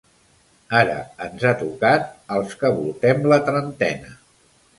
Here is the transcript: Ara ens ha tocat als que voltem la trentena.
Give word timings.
Ara 0.77 0.95
ens 1.25 1.45
ha 1.49 1.51
tocat 1.59 2.07
als 2.37 2.57
que 2.63 2.73
voltem 2.79 3.23
la 3.35 3.41
trentena. 3.53 4.17